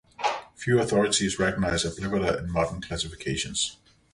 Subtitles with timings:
[0.55, 3.77] Few authorities recognize Amblypoda in modern classifications.